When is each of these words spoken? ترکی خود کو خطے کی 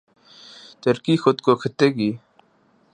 ترکی 0.83 1.15
خود 1.21 1.37
کو 1.45 1.51
خطے 1.61 1.87
کی 1.95 2.09